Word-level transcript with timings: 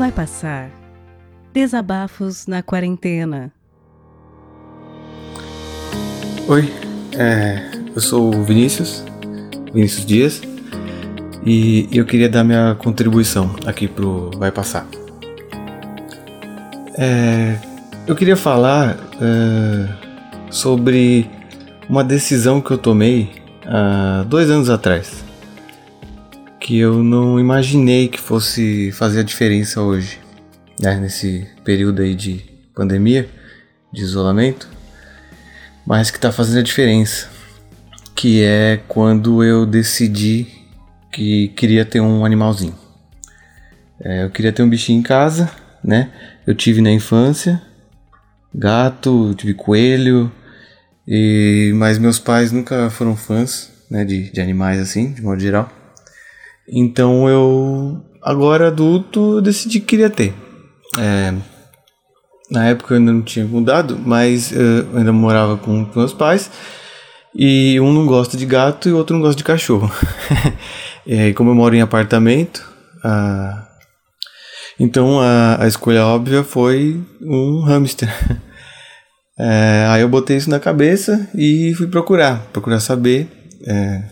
Vai 0.00 0.10
passar. 0.10 0.70
Desabafos 1.52 2.46
na 2.46 2.62
quarentena. 2.62 3.52
Oi, 6.48 6.72
é, 7.12 7.70
eu 7.94 8.00
sou 8.00 8.34
o 8.34 8.42
Vinícius, 8.42 9.04
Vinícius 9.74 10.06
Dias, 10.06 10.40
e 11.44 11.86
eu 11.92 12.06
queria 12.06 12.30
dar 12.30 12.42
minha 12.44 12.74
contribuição 12.76 13.54
aqui 13.66 13.86
pro 13.86 14.30
Vai 14.38 14.50
Passar. 14.50 14.86
É, 16.96 17.58
eu 18.06 18.16
queria 18.16 18.38
falar 18.38 18.96
é, 19.20 19.86
sobre 20.50 21.28
uma 21.90 22.02
decisão 22.02 22.62
que 22.62 22.70
eu 22.70 22.78
tomei 22.78 23.28
há 23.66 24.24
dois 24.26 24.48
anos 24.48 24.70
atrás, 24.70 25.22
que 26.70 26.78
eu 26.78 27.02
não 27.02 27.40
imaginei 27.40 28.06
que 28.06 28.20
fosse 28.20 28.92
fazer 28.92 29.18
a 29.18 29.22
diferença 29.24 29.82
hoje, 29.82 30.20
né, 30.78 31.00
nesse 31.00 31.44
período 31.64 32.00
aí 32.00 32.14
de 32.14 32.44
pandemia, 32.72 33.28
de 33.92 34.02
isolamento, 34.02 34.68
mas 35.84 36.12
que 36.12 36.16
está 36.16 36.30
fazendo 36.30 36.60
a 36.60 36.62
diferença, 36.62 37.28
que 38.14 38.44
é 38.44 38.78
quando 38.86 39.42
eu 39.42 39.66
decidi 39.66 40.46
que 41.10 41.48
queria 41.56 41.84
ter 41.84 42.00
um 42.00 42.24
animalzinho. 42.24 42.76
É, 44.00 44.22
eu 44.22 44.30
queria 44.30 44.52
ter 44.52 44.62
um 44.62 44.70
bichinho 44.70 45.00
em 45.00 45.02
casa, 45.02 45.50
né? 45.82 46.12
Eu 46.46 46.54
tive 46.54 46.80
na 46.80 46.92
infância 46.92 47.60
gato, 48.54 49.34
tive 49.34 49.54
coelho, 49.54 50.30
e 51.04 51.72
mas 51.74 51.98
meus 51.98 52.20
pais 52.20 52.52
nunca 52.52 52.88
foram 52.90 53.16
fãs, 53.16 53.72
né, 53.90 54.04
de, 54.04 54.30
de 54.30 54.40
animais 54.40 54.78
assim, 54.78 55.12
de 55.12 55.20
modo 55.20 55.40
geral. 55.40 55.79
Então 56.72 57.28
eu 57.28 58.00
agora 58.22 58.68
adulto 58.68 59.40
decidi 59.40 59.80
que 59.80 59.86
queria 59.86 60.10
ter. 60.10 60.32
É, 60.98 61.34
na 62.50 62.66
época 62.66 62.94
eu 62.94 62.98
ainda 62.98 63.12
não 63.12 63.22
tinha 63.22 63.44
mudado, 63.44 63.98
mas 64.04 64.52
eu 64.52 64.96
ainda 64.96 65.12
morava 65.12 65.56
com, 65.56 65.84
com 65.84 65.98
meus 65.98 66.12
pais. 66.12 66.50
E 67.34 67.78
um 67.80 67.92
não 67.92 68.06
gosta 68.06 68.36
de 68.36 68.44
gato 68.44 68.88
e 68.88 68.92
o 68.92 68.96
outro 68.96 69.14
não 69.14 69.22
gosta 69.22 69.36
de 69.36 69.44
cachorro. 69.44 69.90
e 71.06 71.32
como 71.34 71.50
eu 71.50 71.54
moro 71.54 71.74
em 71.76 71.80
apartamento, 71.80 72.68
a, 73.04 73.68
então 74.78 75.20
a, 75.20 75.62
a 75.62 75.68
escolha 75.68 76.04
óbvia 76.04 76.42
foi 76.42 77.00
um 77.20 77.60
hamster. 77.62 78.08
É, 79.42 79.86
aí 79.88 80.02
eu 80.02 80.08
botei 80.08 80.36
isso 80.36 80.50
na 80.50 80.60
cabeça 80.60 81.26
e 81.34 81.72
fui 81.72 81.86
procurar, 81.86 82.46
procurar 82.52 82.78
saber 82.78 83.26
é, 83.66 84.02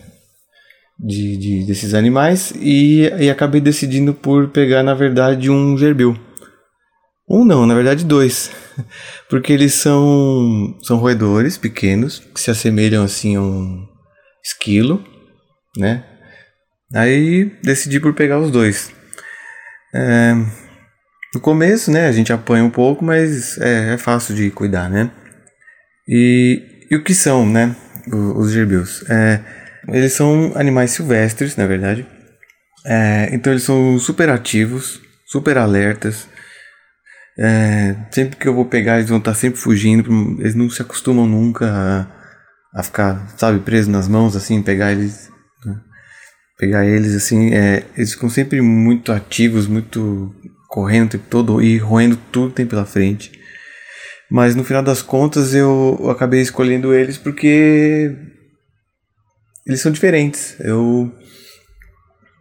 de, 0.99 1.37
de, 1.37 1.65
desses 1.65 1.93
animais 1.93 2.51
e, 2.59 3.09
e 3.19 3.29
acabei 3.29 3.61
decidindo 3.61 4.13
por 4.13 4.49
pegar, 4.49 4.83
na 4.83 4.93
verdade, 4.93 5.49
um 5.49 5.77
gerbil. 5.77 6.17
Um 7.29 7.45
não, 7.45 7.65
na 7.65 7.75
verdade 7.75 8.03
dois. 8.03 8.51
Porque 9.29 9.53
eles 9.53 9.73
são, 9.73 10.77
são 10.81 10.97
roedores 10.97 11.57
pequenos, 11.57 12.19
que 12.33 12.41
se 12.41 12.51
assemelham 12.51 13.03
assim 13.03 13.35
a 13.35 13.41
um 13.41 13.87
esquilo, 14.43 15.03
né? 15.77 16.03
Aí 16.93 17.45
decidi 17.63 17.99
por 17.99 18.13
pegar 18.13 18.39
os 18.39 18.51
dois. 18.51 18.91
É, 19.93 20.33
no 21.33 21.39
começo, 21.39 21.91
né, 21.91 22.07
a 22.07 22.11
gente 22.11 22.33
apanha 22.33 22.63
um 22.63 22.69
pouco, 22.69 23.05
mas 23.05 23.57
é, 23.59 23.93
é 23.93 23.97
fácil 23.97 24.35
de 24.35 24.49
cuidar, 24.49 24.89
né? 24.89 25.11
E, 26.07 26.87
e 26.89 26.95
o 26.95 27.03
que 27.03 27.13
são, 27.13 27.47
né, 27.47 27.75
os, 28.11 28.55
os? 28.55 29.09
É, 29.09 29.58
eles 29.93 30.13
são 30.13 30.51
animais 30.55 30.91
silvestres, 30.91 31.55
na 31.55 31.67
verdade. 31.67 32.05
É, 32.85 33.29
então 33.31 33.53
eles 33.53 33.63
são 33.63 33.97
super 33.99 34.29
ativos, 34.29 35.01
super 35.25 35.57
alertas. 35.57 36.27
É, 37.37 37.95
sempre 38.11 38.35
que 38.35 38.47
eu 38.47 38.53
vou 38.53 38.65
pegar, 38.65 38.97
eles 38.97 39.09
vão 39.09 39.19
estar 39.19 39.33
sempre 39.33 39.59
fugindo. 39.59 40.37
Eles 40.39 40.55
não 40.55 40.69
se 40.69 40.81
acostumam 40.81 41.27
nunca 41.27 41.71
a, 41.71 42.79
a 42.79 42.83
ficar, 42.83 43.27
sabe, 43.37 43.59
presos 43.59 43.87
nas 43.87 44.07
mãos, 44.07 44.35
assim, 44.35 44.61
pegar 44.61 44.91
eles 44.91 45.29
pegar 46.59 46.85
eles 46.85 47.15
assim, 47.15 47.53
é, 47.53 47.85
eles 47.95 48.13
ficam 48.13 48.29
sempre 48.29 48.61
muito 48.61 49.13
ativos, 49.13 49.65
muito 49.65 50.35
correndo 50.67 51.07
o 51.07 51.09
tempo 51.11 51.23
todo 51.29 51.61
e 51.61 51.77
roendo 51.77 52.17
tudo 52.31 52.49
que 52.49 52.57
tem 52.57 52.65
pela 52.65 52.85
frente. 52.85 53.31
Mas 54.29 54.55
no 54.55 54.63
final 54.63 54.83
das 54.83 55.01
contas 55.01 55.55
eu 55.55 55.97
acabei 56.11 56.41
escolhendo 56.41 56.93
eles 56.93 57.17
porque 57.17 58.13
eles 59.69 59.81
são 59.81 59.91
diferentes. 59.91 60.55
Eu 60.59 61.13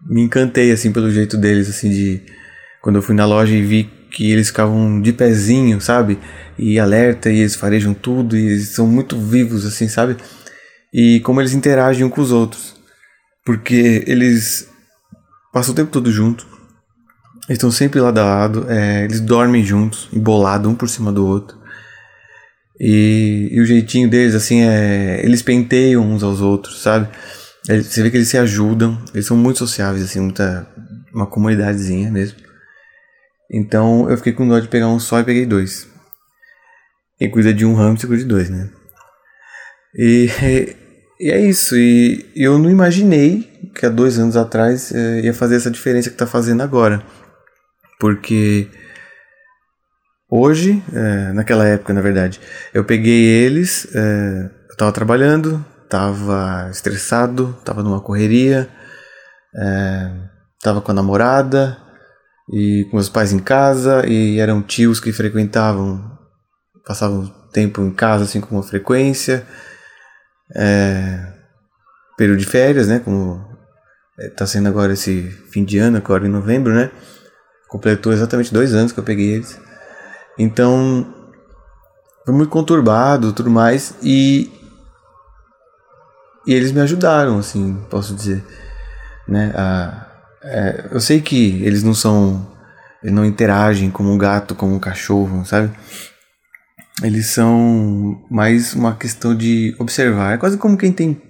me 0.08 0.22
encantei 0.22 0.72
assim 0.72 0.90
pelo 0.90 1.10
jeito 1.10 1.36
deles 1.36 1.68
assim 1.68 1.90
de 1.90 2.22
quando 2.80 2.96
eu 2.96 3.02
fui 3.02 3.14
na 3.14 3.26
loja 3.26 3.54
e 3.54 3.60
vi 3.60 3.90
que 4.10 4.32
eles 4.32 4.48
ficavam 4.48 4.98
de 5.02 5.12
pezinho, 5.12 5.78
sabe? 5.78 6.18
E 6.58 6.78
alerta 6.78 7.30
e 7.30 7.40
eles 7.40 7.54
farejam 7.54 7.92
tudo 7.92 8.34
e 8.34 8.46
eles 8.46 8.68
são 8.70 8.86
muito 8.86 9.20
vivos 9.20 9.66
assim, 9.66 9.88
sabe? 9.88 10.16
E 10.92 11.20
como 11.20 11.42
eles 11.42 11.52
interagem 11.52 12.02
um 12.02 12.08
com 12.08 12.22
os 12.22 12.32
outros. 12.32 12.74
Porque 13.44 14.02
eles 14.06 14.66
passam 15.52 15.72
o 15.74 15.76
tempo 15.76 15.90
todo 15.90 16.10
junto. 16.10 16.46
Eles 17.46 17.58
estão 17.58 17.70
sempre 17.70 18.00
lado 18.00 18.18
a 18.18 18.24
lado. 18.24 18.66
É, 18.70 19.04
eles 19.04 19.20
dormem 19.20 19.62
juntos, 19.62 20.08
embolados 20.14 20.70
um 20.70 20.74
por 20.74 20.88
cima 20.88 21.12
do 21.12 21.26
outro. 21.26 21.57
E, 22.80 23.48
e, 23.52 23.60
o 23.60 23.66
jeitinho 23.66 24.08
deles, 24.08 24.34
assim, 24.34 24.62
é. 24.62 25.20
Eles 25.24 25.42
penteiam 25.42 26.04
uns 26.04 26.22
aos 26.22 26.40
outros, 26.40 26.80
sabe? 26.80 27.08
Você 27.64 28.02
vê 28.02 28.10
que 28.10 28.16
eles 28.16 28.28
se 28.28 28.38
ajudam. 28.38 29.02
Eles 29.12 29.26
são 29.26 29.36
muito 29.36 29.58
sociáveis, 29.58 30.04
assim, 30.04 30.20
muita. 30.20 30.66
Uma 31.12 31.26
comunidadezinha 31.26 32.10
mesmo. 32.10 32.38
Então 33.50 34.08
eu 34.10 34.16
fiquei 34.16 34.32
com 34.32 34.46
dó 34.46 34.58
de 34.58 34.68
pegar 34.68 34.88
um 34.88 35.00
só 35.00 35.20
e 35.20 35.24
peguei 35.24 35.46
dois. 35.46 35.88
Quem 37.18 37.30
cuida 37.30 37.52
de 37.52 37.64
um 37.64 37.74
hamster 37.74 38.08
cuida 38.08 38.22
de 38.22 38.28
dois, 38.28 38.50
né? 38.50 38.70
E 39.94 40.28
e 41.18 41.30
é 41.30 41.40
isso. 41.40 41.76
E 41.76 42.30
eu 42.36 42.58
não 42.58 42.70
imaginei 42.70 43.70
que 43.74 43.86
há 43.86 43.88
dois 43.88 44.18
anos 44.18 44.36
atrás 44.36 44.92
é, 44.92 45.20
ia 45.22 45.34
fazer 45.34 45.56
essa 45.56 45.70
diferença 45.70 46.10
que 46.10 46.14
está 46.14 46.26
fazendo 46.26 46.62
agora. 46.62 47.02
Porque 47.98 48.68
hoje, 50.30 50.82
é, 50.92 51.32
naquela 51.32 51.66
época, 51.66 51.92
na 51.92 52.00
verdade, 52.00 52.40
eu 52.72 52.84
peguei 52.84 53.24
eles, 53.26 53.88
é, 53.94 54.50
eu 54.68 54.72
estava 54.72 54.92
trabalhando, 54.92 55.64
estava 55.84 56.68
estressado, 56.70 57.56
estava 57.58 57.82
numa 57.82 58.00
correria, 58.00 58.68
estava 60.58 60.80
com 60.80 60.90
a 60.90 60.94
namorada 60.94 61.76
e 62.52 62.86
com 62.90 62.96
meus 62.96 63.08
pais 63.08 63.32
em 63.32 63.38
casa 63.38 64.06
e 64.06 64.38
eram 64.38 64.62
tios 64.62 65.00
que 65.00 65.12
frequentavam, 65.12 66.18
passavam 66.86 67.26
tempo 67.52 67.80
em 67.82 67.90
casa 67.90 68.24
assim 68.24 68.40
com 68.40 68.54
uma 68.54 68.62
frequência 68.62 69.46
é, 70.54 71.32
período 72.16 72.38
de 72.38 72.46
férias, 72.46 72.88
né? 72.88 72.98
Como 72.98 73.46
está 74.18 74.46
sendo 74.46 74.68
agora 74.68 74.92
esse 74.92 75.22
fim 75.52 75.64
de 75.64 75.78
ano, 75.78 75.98
agora 75.98 76.26
em 76.26 76.30
novembro, 76.30 76.74
né? 76.74 76.90
Completou 77.68 78.12
exatamente 78.12 78.52
dois 78.52 78.74
anos 78.74 78.92
que 78.92 78.98
eu 78.98 79.04
peguei 79.04 79.34
eles. 79.34 79.58
Então, 80.38 81.06
foi 82.24 82.34
muito 82.34 82.50
conturbado 82.50 83.32
tudo 83.32 83.50
mais. 83.50 83.94
E, 84.02 84.50
e 86.46 86.54
eles 86.54 86.72
me 86.72 86.80
ajudaram, 86.80 87.38
assim, 87.38 87.74
posso 87.90 88.14
dizer. 88.14 88.44
Né? 89.26 89.52
A, 89.56 90.06
é, 90.42 90.88
eu 90.92 91.00
sei 91.00 91.20
que 91.20 91.62
eles 91.64 91.82
não 91.82 91.94
são. 91.94 92.46
Eles 93.02 93.14
não 93.14 93.24
interagem 93.24 93.90
como 93.90 94.10
um 94.10 94.18
gato, 94.18 94.54
como 94.54 94.74
um 94.74 94.78
cachorro, 94.80 95.44
sabe? 95.44 95.70
eles 97.02 97.26
são 97.26 98.24
mais 98.30 98.74
uma 98.74 98.94
questão 98.96 99.34
de 99.34 99.74
observar. 99.78 100.34
É 100.34 100.38
quase 100.38 100.58
como 100.58 100.76
quem 100.76 100.92
tem 100.92 101.20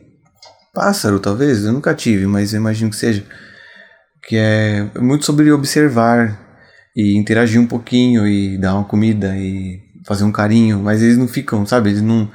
pássaro, 0.72 1.20
talvez. 1.20 1.64
Eu 1.64 1.72
nunca 1.72 1.94
tive, 1.94 2.26
mas 2.26 2.52
eu 2.52 2.60
imagino 2.60 2.90
que 2.90 2.96
seja. 2.96 3.24
Que 4.26 4.36
é 4.36 4.90
muito 4.98 5.24
sobre 5.24 5.50
observar 5.52 6.47
e 6.98 7.16
interagir 7.16 7.60
um 7.60 7.66
pouquinho 7.66 8.26
e 8.26 8.58
dar 8.58 8.74
uma 8.74 8.82
comida 8.82 9.36
e 9.36 9.80
fazer 10.04 10.24
um 10.24 10.32
carinho. 10.32 10.80
Mas 10.80 11.00
eles 11.00 11.16
não 11.16 11.28
ficam, 11.28 11.64
sabe? 11.64 11.90
Eles 11.90 12.02
não. 12.02 12.28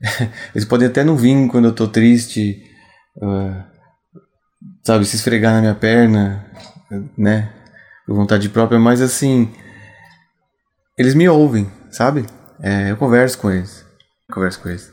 eles 0.54 0.64
podem 0.64 0.86
até 0.86 1.02
não 1.02 1.16
vir 1.16 1.48
quando 1.48 1.64
eu 1.64 1.72
tô 1.72 1.88
triste, 1.88 2.62
uh, 3.16 3.64
sabe? 4.84 5.04
Se 5.04 5.16
esfregar 5.16 5.54
na 5.54 5.60
minha 5.60 5.74
perna, 5.74 6.46
né? 7.18 7.52
Por 8.06 8.14
vontade 8.14 8.48
própria, 8.48 8.78
mas 8.78 9.00
assim. 9.00 9.52
Eles 10.96 11.14
me 11.14 11.28
ouvem, 11.28 11.68
sabe? 11.90 12.24
É, 12.62 12.92
eu 12.92 12.96
converso 12.96 13.36
com 13.38 13.50
eles. 13.50 13.84
Converso 14.32 14.60
com 14.60 14.68
eles. 14.68 14.90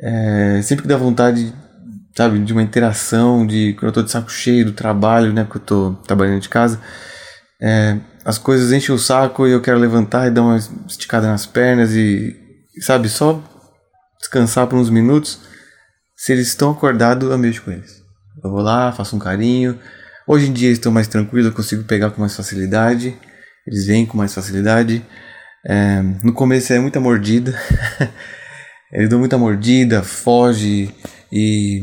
É, 0.00 0.62
sempre 0.62 0.82
que 0.82 0.88
dá 0.88 0.96
vontade, 0.96 1.52
sabe, 2.16 2.38
de 2.38 2.52
uma 2.52 2.62
interação, 2.62 3.44
de 3.44 3.74
quando 3.74 3.88
eu 3.88 3.92
tô 3.92 4.02
de 4.02 4.10
saco 4.10 4.30
cheio 4.30 4.64
do 4.64 4.72
trabalho, 4.72 5.32
né, 5.32 5.44
porque 5.44 5.58
eu 5.58 5.62
tô 5.62 5.94
trabalhando 6.06 6.40
de 6.40 6.48
casa, 6.48 6.80
é, 7.60 7.98
as 8.30 8.38
coisas 8.38 8.72
enchem 8.72 8.94
o 8.94 8.98
saco 8.98 9.44
e 9.44 9.50
eu 9.50 9.60
quero 9.60 9.76
levantar 9.76 10.28
e 10.28 10.30
dar 10.30 10.42
uma 10.42 10.56
esticada 10.86 11.26
nas 11.26 11.46
pernas 11.46 11.92
e, 11.92 12.36
sabe, 12.80 13.08
só 13.08 13.42
descansar 14.20 14.68
por 14.68 14.78
uns 14.78 14.88
minutos. 14.88 15.40
Se 16.16 16.32
eles 16.32 16.46
estão 16.46 16.70
acordados, 16.70 17.28
eu 17.28 17.36
mexo 17.36 17.62
com 17.62 17.72
eles. 17.72 18.04
Eu 18.42 18.50
vou 18.50 18.60
lá, 18.60 18.92
faço 18.92 19.16
um 19.16 19.18
carinho. 19.18 19.76
Hoje 20.28 20.48
em 20.48 20.52
dia 20.52 20.70
estou 20.70 20.92
mais 20.92 21.08
tranquilo, 21.08 21.48
eu 21.48 21.52
consigo 21.52 21.82
pegar 21.82 22.10
com 22.10 22.20
mais 22.20 22.36
facilidade. 22.36 23.18
eles 23.66 23.86
vêm 23.86 24.06
com 24.06 24.16
mais 24.16 24.32
facilidade. 24.32 25.04
É, 25.66 26.00
no 26.22 26.32
começo 26.32 26.72
é 26.72 26.78
muita 26.78 27.00
mordida, 27.00 27.60
eles 28.92 29.10
dão 29.10 29.18
muita 29.18 29.36
mordida, 29.36 30.04
foge 30.04 30.94
e 31.32 31.82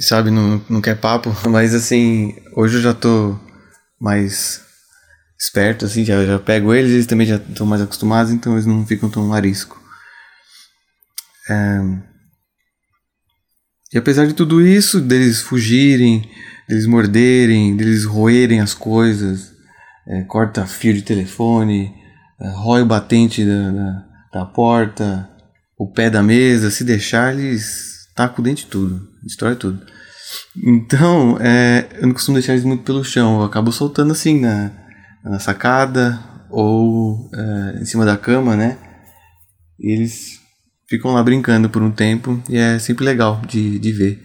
sabe, 0.00 0.30
não, 0.30 0.60
não 0.68 0.80
quer 0.82 0.96
papo, 0.96 1.32
mas 1.48 1.72
assim, 1.72 2.36
hoje 2.54 2.78
eu 2.78 2.82
já 2.82 2.92
tô 2.92 3.38
mais 3.98 4.63
esperto, 5.44 5.84
assim, 5.84 6.04
já, 6.04 6.24
já 6.24 6.38
pego 6.38 6.72
eles, 6.72 6.92
eles 6.92 7.06
também 7.06 7.26
já 7.26 7.36
estão 7.36 7.66
mais 7.66 7.82
acostumados, 7.82 8.32
então 8.32 8.54
eles 8.54 8.66
não 8.66 8.86
ficam 8.86 9.10
tão 9.10 9.32
arisco. 9.32 9.80
É... 11.48 11.80
E 13.92 13.98
apesar 13.98 14.26
de 14.26 14.34
tudo 14.34 14.60
isso, 14.60 15.00
deles 15.00 15.40
fugirem, 15.40 16.28
deles 16.68 16.86
morderem, 16.86 17.76
deles 17.76 18.04
roerem 18.04 18.60
as 18.60 18.74
coisas, 18.74 19.52
é, 20.08 20.22
corta 20.22 20.66
fio 20.66 20.92
de 20.92 21.02
telefone, 21.02 21.92
é, 22.40 22.50
rói 22.50 22.82
o 22.82 22.86
batente 22.86 23.44
da, 23.44 23.70
da, 23.70 24.04
da, 24.32 24.46
porta, 24.46 25.30
o 25.78 25.86
pé 25.92 26.10
da 26.10 26.22
mesa, 26.22 26.70
se 26.70 26.82
deixar, 26.82 27.34
eles 27.34 28.08
tacam 28.16 28.40
o 28.40 28.42
dente 28.42 28.66
tudo, 28.66 29.06
destrói 29.22 29.54
tudo. 29.54 29.80
Então, 30.64 31.38
é, 31.40 31.88
eu 32.00 32.08
não 32.08 32.14
costumo 32.14 32.36
deixar 32.36 32.54
eles 32.54 32.64
muito 32.64 32.82
pelo 32.82 33.04
chão, 33.04 33.38
eu 33.38 33.44
acabo 33.44 33.70
soltando 33.70 34.10
assim 34.10 34.40
na, 34.40 34.72
na 35.24 35.38
sacada 35.38 36.20
ou 36.50 37.30
é, 37.34 37.80
em 37.80 37.84
cima 37.84 38.04
da 38.04 38.16
cama, 38.16 38.56
né? 38.56 38.78
E 39.80 39.92
eles 39.92 40.40
ficam 40.88 41.12
lá 41.12 41.22
brincando 41.22 41.68
por 41.68 41.82
um 41.82 41.90
tempo 41.90 42.40
e 42.48 42.56
é 42.56 42.78
sempre 42.78 43.04
legal 43.04 43.40
de, 43.46 43.78
de 43.78 43.92
ver. 43.92 44.22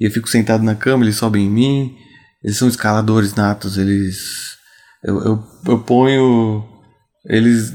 E 0.00 0.04
eu 0.04 0.10
fico 0.10 0.28
sentado 0.28 0.62
na 0.62 0.74
cama, 0.74 1.04
eles 1.04 1.16
sobem 1.16 1.46
em 1.46 1.50
mim, 1.50 1.96
eles 2.42 2.56
são 2.56 2.68
escaladores 2.68 3.34
natos, 3.34 3.76
eles. 3.76 4.56
Eu, 5.02 5.22
eu, 5.22 5.44
eu 5.66 5.78
ponho 5.80 6.64
eles 7.28 7.72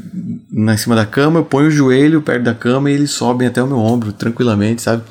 na 0.52 0.78
cima 0.78 0.96
da 0.96 1.06
cama, 1.06 1.40
eu 1.40 1.46
ponho 1.46 1.68
o 1.68 1.72
joelho 1.72 2.22
perto 2.22 2.44
da 2.44 2.56
cama 2.56 2.90
e 2.90 2.94
eles 2.94 3.12
sobem 3.12 3.48
até 3.48 3.62
o 3.62 3.68
meu 3.68 3.78
ombro 3.78 4.14
tranquilamente, 4.14 4.82
sabe? 4.82 5.04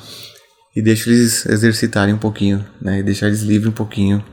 E 0.75 0.81
deixo 0.81 1.09
eles 1.09 1.45
exercitarem 1.45 2.13
um 2.13 2.17
pouquinho, 2.17 2.65
né? 2.81 2.99
E 2.99 3.03
deixar 3.03 3.27
eles 3.27 3.41
livres 3.41 3.69
um 3.69 3.75
pouquinho. 3.75 4.23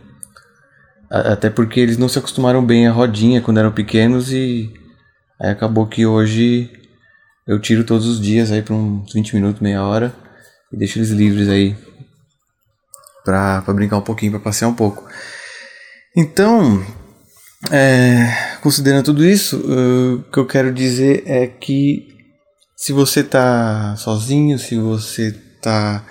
Até 1.10 1.48
porque 1.48 1.80
eles 1.80 1.96
não 1.96 2.08
se 2.08 2.18
acostumaram 2.18 2.64
bem 2.64 2.86
à 2.86 2.92
rodinha 2.92 3.40
quando 3.40 3.58
eram 3.58 3.72
pequenos 3.72 4.30
e 4.30 4.72
aí 5.40 5.50
acabou 5.50 5.86
que 5.86 6.04
hoje 6.04 6.70
eu 7.46 7.58
tiro 7.58 7.82
todos 7.82 8.06
os 8.06 8.20
dias 8.20 8.52
aí 8.52 8.60
por 8.60 8.74
uns 8.74 9.12
20 9.14 9.34
minutos, 9.34 9.62
meia 9.62 9.82
hora 9.82 10.14
e 10.70 10.76
deixo 10.76 10.98
eles 10.98 11.08
livres 11.10 11.48
aí 11.48 11.74
pra, 13.24 13.62
pra 13.62 13.74
brincar 13.74 13.96
um 13.96 14.02
pouquinho, 14.02 14.32
pra 14.32 14.40
passear 14.40 14.68
um 14.68 14.74
pouco. 14.74 15.08
Então, 16.14 16.84
é, 17.70 18.58
considerando 18.60 19.06
tudo 19.06 19.24
isso, 19.24 19.56
o 19.58 20.30
que 20.30 20.38
eu 20.38 20.46
quero 20.46 20.72
dizer 20.72 21.22
é 21.26 21.46
que 21.46 22.08
se 22.76 22.92
você 22.92 23.24
tá 23.24 23.96
sozinho, 23.96 24.58
se 24.58 24.78
você 24.78 25.32
tá 25.60 26.04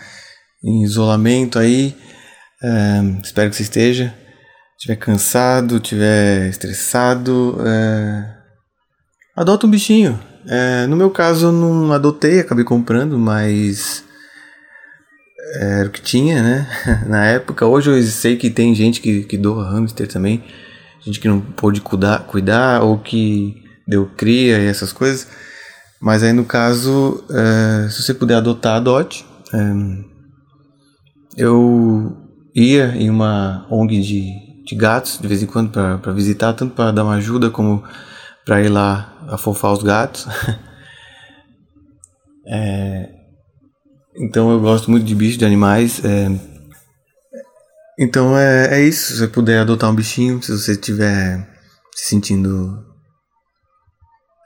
em 0.64 0.84
isolamento 0.84 1.58
aí, 1.60 1.96
é, 2.64 3.22
espero 3.24 3.50
que 3.50 3.56
você 3.56 3.64
esteja, 3.64 4.14
estiver 4.78 4.96
cansado, 4.96 5.78
estiver 5.78 6.50
estressado, 6.50 7.58
é, 7.66 8.36
adota 9.36 9.66
um 9.66 9.72
bichinho. 9.72 10.20
É, 10.48 10.86
no 10.88 10.96
meu 10.96 11.10
caso, 11.10 11.48
eu 11.48 11.52
não 11.52 11.92
adotei, 11.92 12.40
acabei 12.40 12.64
comprando, 12.64 13.18
mas 13.18 14.04
era 15.56 15.90
o 15.90 15.92
que 15.92 16.02
tinha, 16.02 16.42
né? 16.42 16.68
Na 17.10 17.26
época. 17.26 17.66
Hoje 17.66 17.90
eu 17.90 18.02
sei 18.04 18.38
que 18.38 18.50
tem 18.50 18.74
gente 18.76 19.02
que, 19.02 19.24
que 19.24 19.38
doa 19.38 19.68
hamster 19.70 20.08
também, 20.08 20.44
gente 21.02 21.20
que 21.20 21.28
não 21.28 21.42
pôde 21.42 21.82
cuidar, 21.82 22.20
cuidar 22.28 22.84
ou 22.84 23.00
que 23.00 23.56
deu 23.88 24.06
cria 24.16 24.60
e 24.60 24.68
essas 24.68 24.94
coisas. 24.94 25.28
Mas 26.00 26.22
aí 26.22 26.32
no 26.32 26.46
caso, 26.46 27.26
é, 27.32 27.90
se 27.90 28.04
você 28.04 28.14
puder 28.14 28.36
adotar, 28.36 28.76
adote. 28.76 29.26
É, 29.54 30.18
eu 31.36 32.18
ia 32.56 32.96
em 32.96 33.10
uma 33.10 33.68
ONG 33.70 34.02
de 34.02 34.47
de 34.68 34.76
gatos 34.76 35.18
de 35.18 35.28
vez 35.28 35.42
em 35.42 35.46
quando 35.46 35.72
para 35.72 36.12
visitar, 36.12 36.54
tanto 36.54 36.76
para 36.76 36.92
dar 36.92 37.06
uma 37.06 37.16
ajuda 37.16 37.50
como 37.50 37.84
para 38.46 38.62
ir 38.62 38.70
lá 38.70 39.18
afofar 39.30 39.72
os 39.72 39.82
gatos. 39.82 40.28
é, 42.46 43.10
então 44.18 44.52
eu 44.52 44.60
gosto 44.60 44.92
muito 44.92 45.06
de 45.06 45.16
bichos, 45.16 45.38
de 45.38 45.46
animais. 45.46 46.04
É, 46.04 46.30
então 47.98 48.38
é, 48.38 48.80
é 48.80 48.82
isso. 48.82 49.14
Se 49.14 49.20
você 49.20 49.28
puder 49.28 49.62
adotar 49.62 49.90
um 49.90 49.96
bichinho, 49.96 50.44
se 50.44 50.52
você 50.52 50.74
estiver 50.74 51.48
se 51.96 52.10
sentindo 52.10 52.86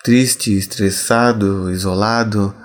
triste, 0.03 0.56
estressado, 0.56 1.71
isolado, 1.71 2.56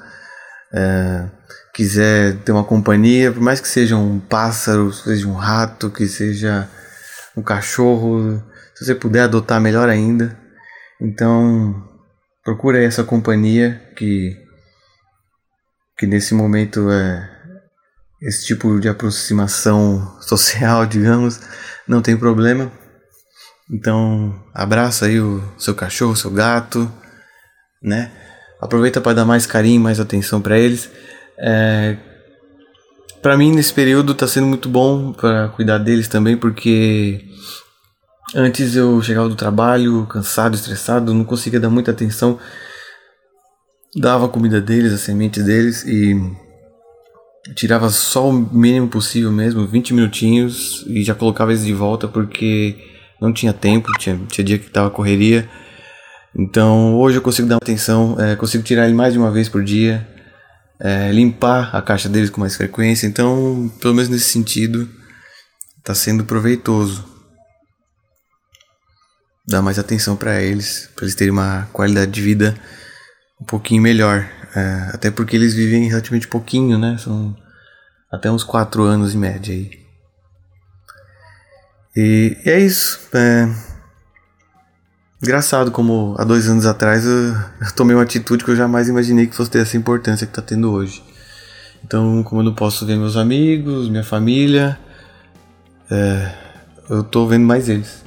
é, 0.75 1.31
quiser 1.75 2.37
ter 2.38 2.53
uma 2.53 2.64
companhia, 2.64 3.32
por 3.32 3.41
mais 3.41 3.61
que 3.61 3.69
seja 3.69 3.97
um 3.97 4.20
pássaro, 4.20 4.93
seja 4.93 5.26
um 5.26 5.35
rato, 5.35 5.91
que 5.91 6.06
seja 6.06 6.69
um 7.37 7.43
cachorro, 7.43 8.43
se 8.75 8.85
você 8.85 8.94
puder 8.94 9.23
adotar, 9.23 9.61
melhor 9.61 9.88
ainda. 9.88 10.38
Então, 11.00 11.87
procura 12.43 12.83
essa 12.83 13.05
companhia 13.05 13.83
que, 13.97 14.37
que 15.99 16.06
nesse 16.06 16.35
momento 16.35 16.91
é 16.91 17.33
esse 18.23 18.47
tipo 18.47 18.81
de 18.81 18.88
aproximação 18.88 20.17
social, 20.23 20.87
digamos, 20.87 21.41
não 21.87 22.00
tem 22.00 22.17
problema. 22.17 22.73
Então, 23.71 24.44
abraça 24.55 25.06
aí 25.06 25.21
o 25.21 25.43
seu 25.59 25.75
cachorro, 25.75 26.12
o 26.12 26.17
seu 26.17 26.31
gato, 26.31 26.91
né? 27.82 28.11
Aproveita 28.61 29.00
para 29.00 29.15
dar 29.15 29.25
mais 29.25 29.44
carinho, 29.44 29.81
mais 29.81 30.00
atenção 30.00 30.41
para 30.41 30.59
eles. 30.59 30.89
É, 31.39 31.97
para 33.23 33.37
mim 33.37 33.53
nesse 33.53 33.73
período 33.73 34.15
tá 34.15 34.27
sendo 34.27 34.47
muito 34.47 34.69
bom 34.69 35.13
para 35.13 35.49
cuidar 35.49 35.79
deles 35.79 36.09
também, 36.09 36.37
porque 36.37 37.25
antes 38.35 38.77
eu 38.77 39.01
chegava 39.03 39.29
do 39.29 39.35
trabalho 39.35 40.07
cansado, 40.07 40.55
estressado, 40.55 41.15
não 41.15 41.25
conseguia 41.25 41.61
dar 41.61 41.71
muita 41.71 41.91
atenção. 41.91 42.39
Dava 43.95 44.27
a 44.27 44.29
comida 44.29 44.61
deles, 44.61 44.93
as 44.93 45.01
sementes 45.01 45.45
deles 45.45 45.85
e 45.85 46.15
tirava 47.55 47.89
só 47.91 48.29
o 48.29 48.32
mínimo 48.32 48.89
possível 48.89 49.31
mesmo, 49.31 49.67
20 49.67 49.94
minutinhos 49.94 50.85
e 50.87 51.03
já 51.03 51.15
colocava 51.15 51.53
eles 51.53 51.65
de 51.65 51.73
volta 51.73 52.08
porque 52.08 52.77
não 53.20 53.32
tinha 53.32 53.53
tempo, 53.53 53.91
tinha, 53.99 54.20
tinha 54.29 54.44
dia 54.44 54.58
que 54.58 54.70
tava 54.70 54.91
correria. 54.91 55.49
Então 56.39 56.96
hoje 56.96 57.17
eu 57.17 57.23
consigo 57.23 57.49
dar 57.49 57.56
atenção, 57.56 58.17
é, 58.19 58.37
consigo 58.37 58.63
tirar 58.63 58.85
ele 58.85 58.94
mais 58.94 59.13
de 59.13 59.19
uma 59.19 59.31
vez 59.31 59.49
por 59.49 59.65
dia 59.65 60.16
é, 60.81 61.11
limpar 61.13 61.75
a 61.75 61.83
caixa 61.83 62.09
deles 62.09 62.31
com 62.31 62.41
mais 62.41 62.56
frequência. 62.56 63.06
Então, 63.06 63.71
pelo 63.81 63.95
menos 63.95 64.09
nesse 64.09 64.31
sentido, 64.31 64.89
está 65.79 65.95
sendo 65.95 66.25
proveitoso. 66.25 67.05
Dar 69.47 69.63
mais 69.63 69.79
atenção 69.79 70.17
para 70.17 70.43
eles, 70.43 70.91
para 70.95 71.05
eles 71.05 71.15
terem 71.15 71.33
uma 71.33 71.69
qualidade 71.73 72.11
de 72.11 72.21
vida 72.21 72.56
um 73.41 73.45
pouquinho 73.45 73.83
melhor. 73.83 74.29
É, 74.55 74.91
até 74.93 75.11
porque 75.11 75.37
eles 75.37 75.55
vivem 75.55 75.89
relativamente 75.89 76.27
pouquinho, 76.27 76.79
né? 76.79 76.97
São 76.99 77.37
até 78.11 78.31
uns 78.31 78.43
4 78.43 78.83
anos 78.83 79.15
em 79.15 79.19
média 79.19 79.55
aí. 79.55 79.71
E, 81.95 82.37
e 82.45 82.51
é 82.51 82.59
isso. 82.59 83.09
É, 83.15 83.49
Engraçado 85.23 85.70
como 85.70 86.15
há 86.19 86.25
dois 86.25 86.46
anos 86.46 86.67
atrás 86.67 87.06
eu, 87.06 87.32
eu, 87.32 87.73
tomei 87.75 87.96
uma 87.96 88.03
atitude 88.03 88.44
que 88.44 88.51
eu 88.51 88.56
jamais 88.56 88.87
imaginei 88.87 89.27
que 89.27 89.35
fosse 89.35 89.51
ter 89.51 89.61
essa 89.61 89.75
importância 89.75 90.27
que 90.27 90.31
está 90.31 90.43
tendo 90.43 90.70
hoje. 90.70 91.03
Então, 91.82 92.23
como 92.23 92.43
eu 92.43 92.44
não 92.44 92.55
posso 92.55 92.85
ver 92.85 92.96
meus 92.96 93.17
amigos, 93.17 93.89
minha 93.89 94.05
família, 94.05 94.79
é, 95.91 96.32
eu 96.91 97.01
estou 97.01 97.27
vendo 97.27 97.46
mais 97.46 97.67
eles. 97.67 98.05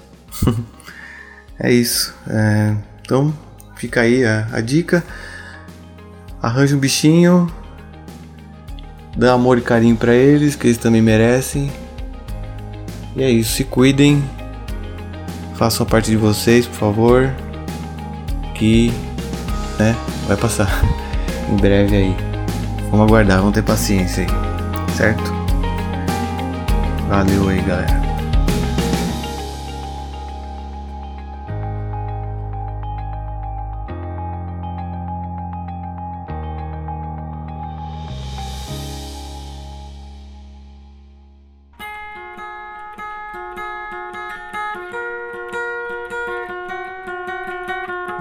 é 1.59 1.73
isso. 1.73 2.13
É, 2.27 2.75
então, 3.01 3.33
fica 3.75 4.01
aí 4.01 4.23
a, 4.23 4.47
a 4.51 4.61
dica. 4.61 5.03
Arranje 6.39 6.75
um 6.75 6.79
bichinho, 6.79 7.51
dá 9.17 9.33
amor 9.33 9.57
e 9.57 9.61
carinho 9.61 9.97
para 9.97 10.13
eles, 10.13 10.55
que 10.55 10.67
eles 10.67 10.77
também 10.77 11.01
merecem. 11.01 11.71
E 13.15 13.23
é 13.23 13.31
isso, 13.31 13.53
se 13.53 13.63
cuidem 13.63 14.23
façam 15.59 15.85
a 15.85 15.89
parte 15.89 16.09
de 16.09 16.15
vocês, 16.15 16.65
por 16.65 16.75
favor. 16.75 17.35
Que, 18.55 18.91
né, 19.77 19.93
vai 20.25 20.37
passar 20.37 20.81
em 21.51 21.57
breve 21.57 21.97
aí. 21.97 22.17
Vamos 22.89 23.07
aguardar, 23.07 23.39
vamos 23.39 23.53
ter 23.53 23.61
paciência 23.61 24.23
aí, 24.23 24.93
certo? 24.95 25.33
Valeu 27.09 27.49
aí, 27.49 27.61
galera. 27.61 27.98